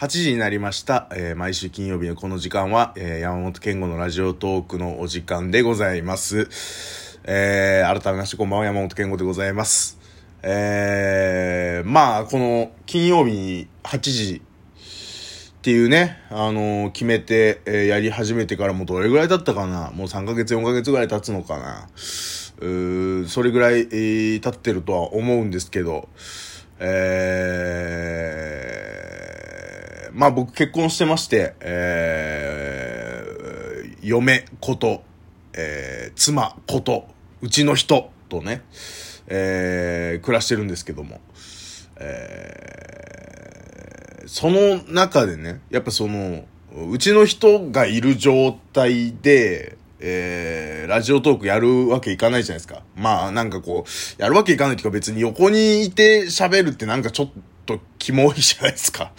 [0.00, 1.08] 8時になりました。
[1.14, 6.48] えー毎週金曜日のこの時間は、えー山本健吾のラジオトークのお時間でございます。
[7.24, 9.98] えー改めましてこんばんは、山本健吾でございます。
[10.42, 21.90] えーまあ、この金曜日に8時っていうね、あのー決めて、えーやり始めてからもうどれぐらい経ったかなもう3ヶ月、4ヶ月ぐらい経つのかな
[22.60, 26.08] うーそれぐらい、えー経ってるとは思うんですけど、
[26.82, 28.59] えー、
[30.12, 35.02] まあ僕結婚してまして、えー、嫁こと、
[35.52, 37.06] えー、妻こと、
[37.42, 38.62] うちの人とね、
[39.26, 41.20] えー、暮らしてるんですけども、
[41.96, 46.44] えー、その中でね、やっぱその、
[46.90, 52.82] うちの人がいる状態で、えー、ラジオトークやるわけいかないじゃないですか。
[52.96, 57.30] まあ、なんかこう、やるわけいかないっていうか別に横にいて喋るってなんかちょっ
[57.66, 59.12] とキモいじゃないですか。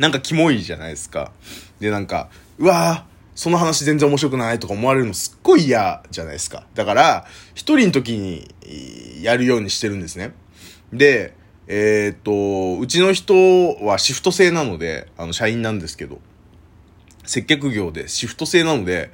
[0.00, 1.30] なんかキモいじゃないですか。
[1.78, 6.66] で、なんか、うわーその話全然面白くないとか思われるのすっごい嫌じゃないですか。
[6.74, 8.48] だから、一人の時に
[9.22, 10.32] やるようにしてるんですね。
[10.90, 11.34] で、
[11.66, 13.34] えーっと、うちの人
[13.84, 16.18] はシフト制なので、あの、社員なんですけど、
[17.26, 19.10] 接客業でシフト制なので、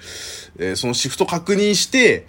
[0.59, 2.27] えーそのシフト確認して、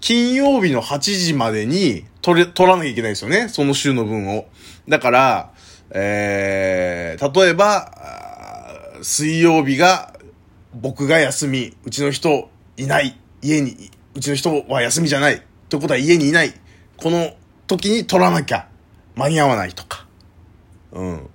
[0.00, 3.48] 金曜日の8時までに取れ、取らなきゃいけないんですよね。
[3.48, 4.46] その週の分を。
[4.88, 5.52] だから、
[5.94, 7.92] えー、例えば、
[9.02, 10.14] 水曜日が
[10.74, 16.54] 僕が休み、うちの人いない、家に、うちの人は休みじゃない、ということは家にいない、
[16.96, 17.34] この
[17.66, 18.68] 時に取らなきゃ。
[19.14, 20.06] 間に合わないとか。
[20.92, 21.30] うん。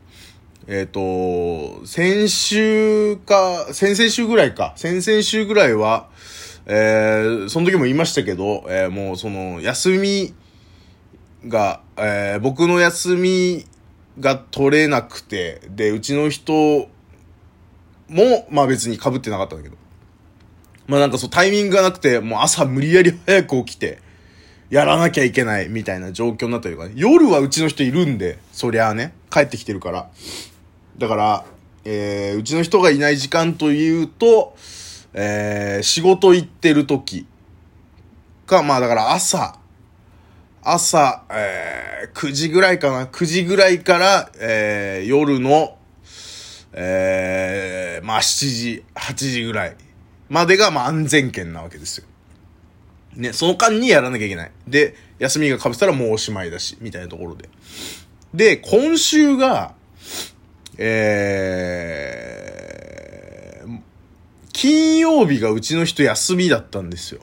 [0.68, 6.10] えっ、と、先週か、先々週ぐらいか、先々週ぐらいは、
[6.66, 10.34] えー、その時も言いましたけど、えーもうその、休み
[11.48, 13.66] が、えー僕の休み
[14.20, 16.54] が取れなくて、で、うちの人
[18.10, 19.76] も、まあ別に被ってなかったんだけど。
[20.88, 24.00] まあなんかそうタイミングがなくて、もう朝無理やり早く起きて、
[24.70, 26.94] やらなきゃいけないみたいな状況になったりとかね。
[26.95, 30.10] 夜はうちの人いるんで、そりゃあね、帰ってきてるから。
[30.98, 31.45] だから、
[31.86, 34.55] えー、うちの人がいない時間というと、
[35.14, 37.26] えー、仕事行ってる時
[38.45, 39.58] か、まあだから朝、
[40.70, 43.05] 朝、えー、9時ぐらいかな。
[43.05, 45.78] 9時ぐらいから、えー、夜の、
[46.73, 49.78] えー、まあ7時、8時ぐらい
[50.28, 52.08] までが、まあ安全圏なわけですよ。
[53.16, 54.52] ね、その間にやらなきゃいけない。
[54.67, 57.48] で、休みが被ったらもうおしまいだし、みたいなところで。
[58.34, 59.73] で、今週が、
[60.78, 63.80] えー、
[64.52, 67.22] 金曜日がうちの人休みだったんですよ。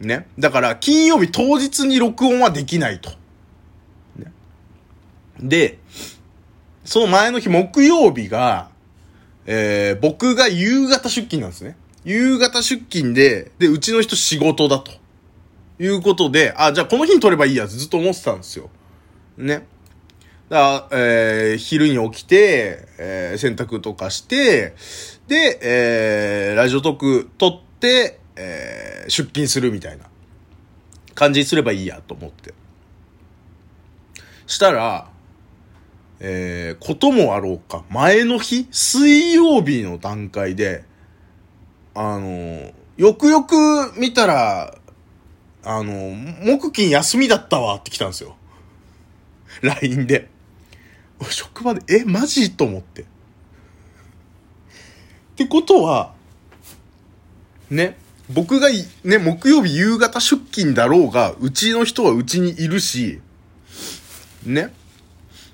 [0.00, 0.28] ね。
[0.38, 3.10] だから、金曜日当日に録音はできないと。
[4.18, 4.32] ね。
[5.40, 5.78] で、
[6.84, 8.70] その前の日木曜日が、
[9.46, 11.76] えー、僕が夕方出勤なんですね。
[12.04, 14.92] 夕方出勤で、で、うちの人仕事だと。
[15.78, 18.70] いうことで、あ、じゃあこの日に撮ればいいやつずっと思ってたんですよ。
[19.36, 19.66] ね。
[20.48, 24.74] だから、えー、昼に起きて、えー、洗濯とかして、
[25.28, 30.04] で、えー、ラジオトーク撮って、えー、出勤するみたいな
[31.14, 32.54] 感じにすればいいやと思って。
[34.46, 35.10] したら、
[36.20, 40.84] えー、こともあろうか、前の日、水曜日の段階で、
[41.94, 43.54] あの、よくよく
[43.98, 44.78] 見たら、
[45.64, 46.14] あの、
[46.44, 48.36] 木金休みだったわって来たんですよ。
[49.62, 50.30] LINE で。
[51.30, 53.02] 職場で、え、マジと思って。
[53.02, 53.04] っ
[55.36, 56.14] てことは、
[57.68, 57.98] ね、
[58.28, 58.68] 僕が、
[59.04, 63.20] ね、木曜日夕方出勤だろうが、うちの人はうちにいるし、
[64.44, 64.72] ね。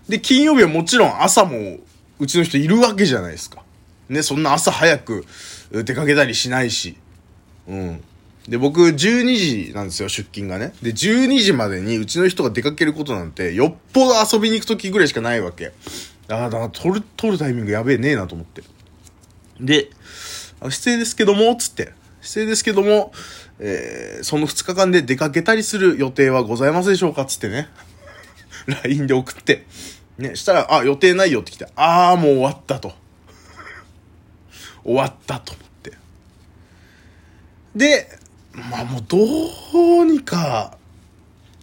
[0.08, 1.78] で、金曜日はもちろん朝も
[2.18, 3.62] うちの人いるわけじゃないですか。
[4.08, 5.26] ね、そんな朝早く
[5.70, 6.96] 出かけたりしないし。
[7.68, 8.00] うん。
[8.48, 10.72] で、僕12時なんですよ、出勤がね。
[10.82, 15.72] で、12時までにうちの人が出かけることなんて、よっぽど遊びに行く時ぐらいしかないわけ。
[16.28, 18.62] ああ、だから撮る、撮るタイミングやべえねえなと思って。
[19.60, 19.90] で、
[20.68, 21.92] 失礼ですけども、つって。
[22.22, 23.12] 失礼ですけども、
[23.58, 27.24] えー、その2日間で出かけたりする予定はございますでしょうか？
[27.26, 27.68] つってね。
[28.84, 29.66] LINE で送って。
[30.18, 32.92] ね、したら、あ、予定ないよって来て、あー、もう終わったと。
[34.84, 35.92] 終わったと思って。
[37.74, 38.08] で、
[38.70, 39.18] まあもうど
[40.02, 40.76] うにか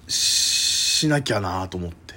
[0.08, 2.16] しなきゃなと思って。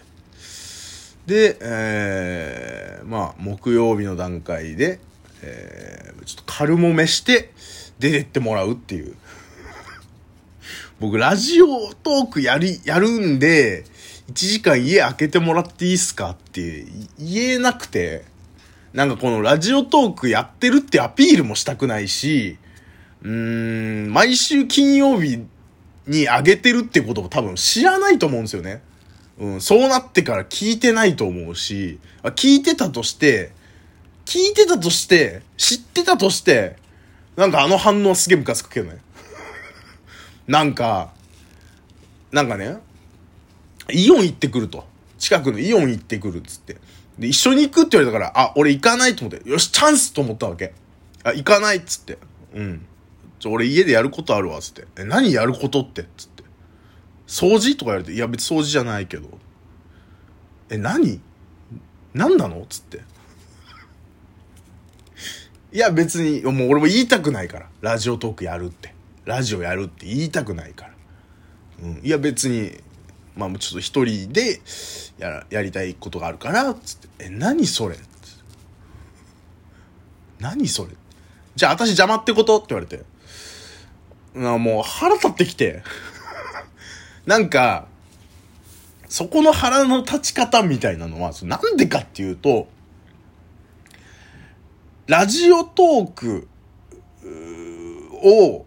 [1.26, 4.98] で、えー、まあ木曜日の段階で、
[5.42, 7.52] えー、ちょっと軽もめして
[7.98, 9.16] 出てってもらうっていう。
[11.00, 13.84] 僕ラジオトークやり、やるんで、
[14.30, 16.86] 1時間家開けてもらっていいっすかって
[17.18, 18.24] 言えなくて、
[18.92, 22.56] なんかこのラジオトークやってるってアピールもしたくないし、
[23.22, 23.30] うー
[24.08, 25.38] ん、毎週金曜日
[26.06, 28.82] に上げてるってことも多分知らないと思うんですよね。
[29.38, 33.52] うん、そうなってから聞いてないと思うし、聞いてたとして、
[34.24, 36.76] 聞いてたとして、知ってたとして、
[37.36, 38.98] なんかあの反応すげえムカつくけどね。
[40.46, 41.12] なんか、
[42.30, 42.78] なんかね、
[43.90, 44.86] イオン行ってくると。
[45.18, 46.76] 近くのイオン行ってくるっつって。
[47.18, 50.72] で、一緒に行くって言われたから、あ、俺行かないと思って、よし、チャンスと思ったわけ。
[51.24, 52.18] あ、行かないっつって。
[52.54, 52.86] うん。
[53.38, 54.86] ちょ、俺家でやることあるわ、つって。
[54.96, 56.42] え、何やることってつって。
[57.26, 59.28] 掃除とか言われて、いや別に掃除じゃないけど。
[60.70, 61.20] え、何？
[62.14, 62.66] 何なの？
[62.68, 63.00] つって。
[65.72, 67.68] いや別に、もう俺も言いたくないから。
[67.80, 68.94] ラジオトークやるって。
[69.24, 70.92] ラジオやるって言いたくないから。
[71.82, 72.00] うん。
[72.02, 72.78] いや別に、
[73.34, 74.60] まあもうちょっと一人で
[75.18, 77.08] ややりたいことがあるから、つって。
[77.20, 77.96] え、何それ？
[80.38, 80.90] 何それ？
[81.56, 82.58] じゃあ私邪魔ってこと？
[82.58, 83.02] って言われて。
[84.34, 85.82] なもう腹立ってきて。
[87.24, 87.86] なんか、
[89.08, 92.68] そこの腹の立ち方みたいなのは、なんでかっていうと、
[95.06, 96.48] ラジオトーク
[98.22, 98.64] を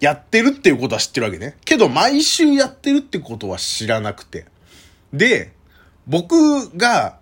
[0.00, 1.56] やってるっていうことは知ってるわけね。
[1.64, 4.46] けど毎週やってるってことは知らなくて。
[5.12, 5.52] で、
[6.06, 7.18] 僕が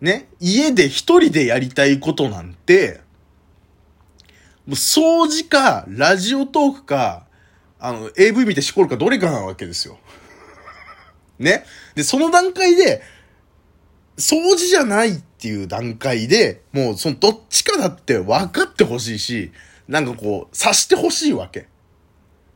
[0.00, 3.00] ね、家で一人でやりたいことなんて、
[4.66, 7.26] もう掃除か、ラジオトークか、
[7.78, 9.98] あの、AV 見てしこるかどれかなわけですよ。
[11.38, 11.64] ね。
[11.94, 13.02] で、その段階で、
[14.16, 19.52] 掃除じゃないっていう段階で、もうそのどっちかだって分かってほしいし、
[19.86, 21.68] なんかこう、察してほしいわけ。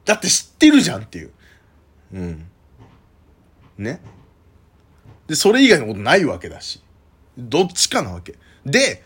[0.07, 1.31] だって知ってるじゃんっていう。
[2.15, 2.47] うん。
[3.79, 4.01] ね。
[5.27, 6.83] で、それ以外のことないわけだし。
[7.37, 8.37] どっちかなわけ。
[8.65, 9.03] で、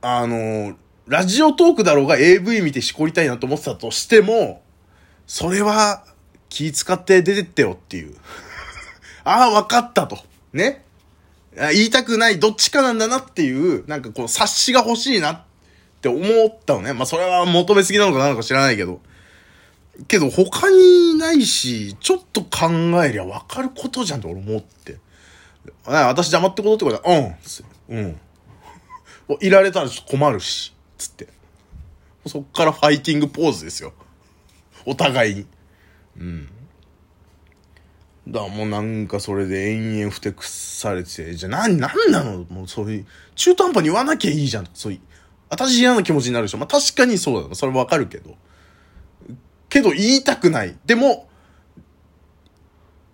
[0.00, 0.76] あの、
[1.06, 4.62] ラジオトークだろうが AV 見てしこりたいなと思ってたとしても、
[5.26, 6.04] それは
[6.48, 8.14] 気使って出てってよっていう。
[9.24, 10.18] ああ、わかったと。
[10.52, 10.84] ね。
[11.56, 15.42] 言いたくない、どっちかなんだなっていう、なんかこう、察しが欲しいなっ
[16.00, 16.92] て思ったのね。
[16.92, 19.00] まあ、それは求めすぎなのかなのか知らないけど。
[20.08, 22.68] けど、他にないし、ちょっと考
[23.04, 24.98] えりゃわかることじゃんって俺思って。
[25.84, 27.36] 私邪魔ってことってことは、
[27.88, 27.98] うん。
[27.98, 28.20] うん。
[29.40, 31.28] いられたらちょっと困るし、つって。
[32.26, 33.92] そっからファイティングポーズですよ。
[34.86, 35.46] お互いに。
[36.18, 36.48] うん。
[38.28, 42.44] だもうなんかそれで延々ふてくされて、じゃあ何、何なの？
[42.44, 44.68] もうそういう、中途半端に言わなきゃいいじゃん。
[44.74, 45.00] そういう、
[45.48, 46.58] 私嫌な気持ちになるでしょ。
[46.58, 47.54] まあ確かにそうだな。
[47.54, 48.36] それわかるけど。
[49.68, 50.76] けど言いたくない。
[50.86, 51.28] でも、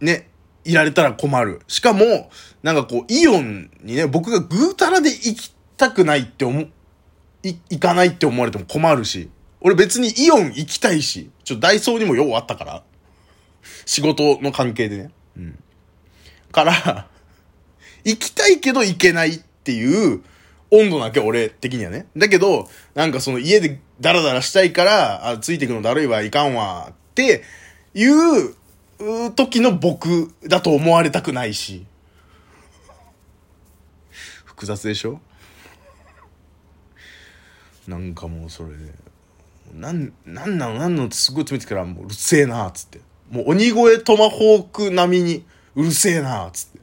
[0.00, 0.28] ね、
[0.64, 1.62] いられたら困る。
[1.68, 2.30] しかも、
[2.62, 9.30] なんかこう、イオンにね、僕がぐうたらで行きたくないって思、い、行かないって思われても困るし。
[9.60, 12.82] 俺別にイオン行きたいし、ちょっとダイソーにも用あったから。
[13.86, 15.10] 仕事の関係でね。
[15.36, 15.58] うん。
[16.52, 17.08] から、
[18.04, 20.22] 行きたいけど行けないっていう
[20.70, 22.06] 温度なわけ、俺的にはね。
[22.16, 27.42] だけど、なんかその家でダラダラしたいから、あ、ついてくのだるいわ、いかんわ、って
[27.94, 28.54] いう、
[29.34, 31.86] 時の僕だと思われたくないし。
[34.44, 35.20] 複雑でしょ？
[37.86, 38.92] なんかもうそれで、
[39.72, 40.74] なん、なんなの？
[40.74, 41.10] なんの？
[41.12, 43.00] すごい詰めてから、もううるせえな、つって。
[43.30, 45.44] もう鬼越トマホーク並みに、
[45.74, 46.78] うるせえな、つって。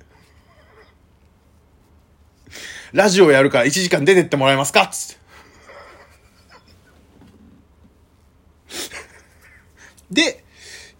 [2.94, 5.26] ラジオやるから1時間出てってもらえますかつって。
[10.12, 10.44] で、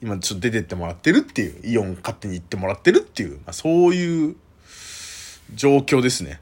[0.02, 4.36] 今ちょっと出てってもらってるっていう、イオン勝手に行ってもらってるっていう、まあ、そういう
[5.54, 6.42] 状況ですね。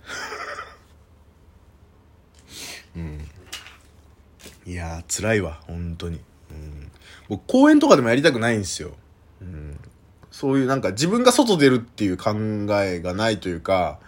[2.95, 3.27] うん。
[4.65, 6.21] いやー、辛いわ、本当に。
[6.51, 6.82] うん。
[7.37, 8.91] 僕、公園とかでもやりたくないんですよ。
[9.41, 9.79] うん。
[10.31, 12.33] そういうなんか自分が外出るっていう考
[12.81, 13.99] えがないというか、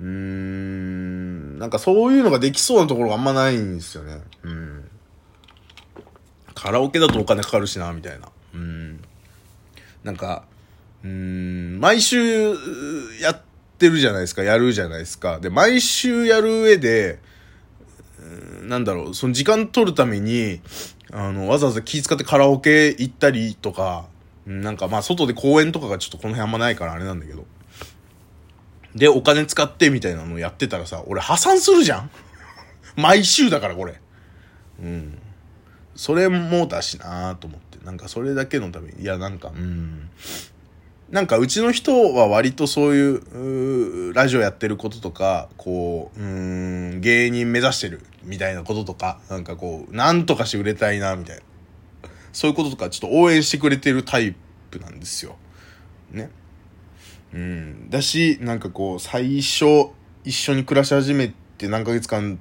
[0.00, 4.20] うーん、なんかそういうのができそうなところがあんまないんですよね。
[4.42, 4.88] うん。
[6.54, 8.28] カラオケだとお金かかるしな、みたいな。
[8.54, 9.00] うん。
[10.02, 10.44] なんか、
[11.04, 12.54] うん、毎週
[13.20, 13.40] やっ
[13.78, 15.38] てるじゃないですか、やるじゃないですか。
[15.40, 17.20] で、毎週やる上で、
[18.62, 20.60] なんだろう、その時間取るために、
[21.12, 24.06] あの、わざわざ気使ってカラオケ行ったりとか、
[24.46, 27.44] なんかまあ外で公園とかがちょっとこの辺あんまないからあれなんだけど。
[28.94, 32.10] で、お金使ってみたいなのやってたらさ、俺破産するじゃん？
[32.96, 34.00] 毎週だからこれ。
[34.80, 35.18] うん。
[35.94, 37.78] それもだしなと思って。
[37.84, 40.08] なんかそれだけのために、いやなんか、うん。
[41.12, 51.42] なんかうちの人は割とそういううラジオやってることとか、こう、うん、芸人目指してるみたいなこととか、なんかこう、なんとかして売れたいな、みたいな。
[52.32, 54.34] そういうこととかちょっと応援してくれてるタイ
[54.70, 55.36] プなんですよ。
[56.10, 56.30] ね。
[57.34, 57.90] うん。
[57.90, 59.90] だし、なんかこう、最初、
[60.24, 62.38] 一緒に暮らし始めて何ヶ月間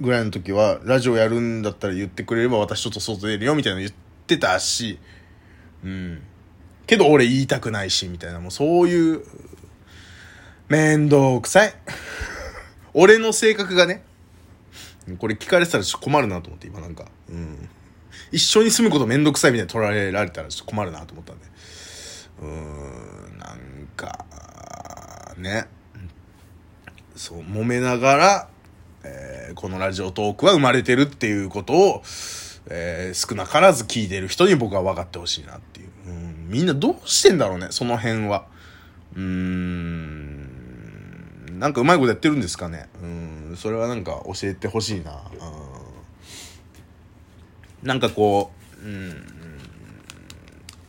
[0.00, 3.92] ぐらいの時は、ラジオやるんだったら言ってくれれば私ちょっと外出るよ、みたいなの言っ
[4.26, 4.98] てたし、
[5.84, 6.22] うん。
[6.86, 9.22] けど俺言いたくないし、みたいな、もうそういう、
[10.68, 11.74] めんどくさい。
[12.94, 14.02] 俺の性格がね、
[15.18, 17.06] これ聞かれてたらちょっと困るなと思って、今なんか。
[17.28, 17.68] うん。
[18.32, 21.44] 一緒に住むことめんどくさいみたいに取られられたらちょっと困るなと思ったんで。
[22.42, 24.26] うーん、なんか、
[25.38, 25.66] ね。
[27.14, 28.48] そう、揉めながら、
[29.04, 32.02] えーこのラジオトークは生まれてるっていうことを、
[32.68, 35.88] えー少なからず聞いてる人に僕は分かってほしいなっていう。
[36.08, 38.46] うん、みんなどうしてんだろうね、その辺は。
[39.14, 40.48] うーん、
[41.58, 42.88] なんかうまいことやってるんですかね。
[43.02, 45.20] うん、それはなんか教えてほしいな。
[47.82, 49.10] うん、なんかこう、うん、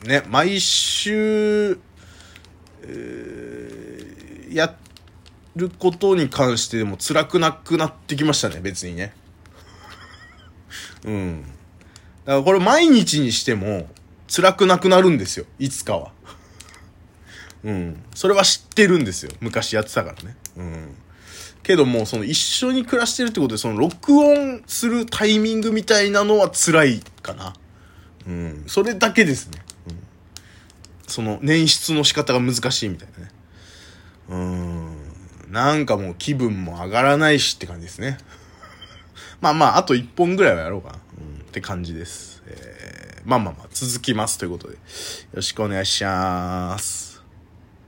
[0.05, 1.79] ね、毎週、
[2.83, 3.37] えー
[4.49, 4.75] や
[5.55, 9.13] ることに関してでも辛くなくなってきましたね、別にね。
[11.05, 11.43] うん。
[12.25, 13.87] だからこれ毎日にしても
[14.27, 16.11] 辛くなくなるんですよ、いつかは。
[17.63, 18.03] うん。
[18.13, 19.31] それは知ってるんですよ。
[19.41, 20.35] 昔やってたからね。
[20.57, 20.95] うん。
[21.63, 27.53] けども、その一緒に暮らしてるってことで、その録音するタイミングみたいなのは辛いかな。
[28.25, 28.63] うん。
[28.67, 29.61] それだけですね。
[29.89, 29.97] うん。
[31.07, 33.31] その捻出の仕方が難しいみたいなね。
[34.29, 34.37] うー
[35.49, 35.51] ん。
[35.51, 38.17] なんかもう気分も上がらないしって感じですね。
[39.41, 40.95] まあまあ、あと1本ぐらいはやろうかな。
[40.95, 41.41] うん。
[41.41, 42.43] って感じです。
[42.45, 42.76] えー、
[43.27, 44.75] まあまあまあ、続きますということで。
[44.75, 44.79] よ
[45.33, 47.06] ろしくお願いします。